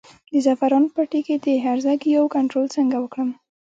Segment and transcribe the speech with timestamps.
[0.31, 3.29] د زعفرانو په پټي کې د هرزه ګیاوو کنټرول څنګه وکړم؟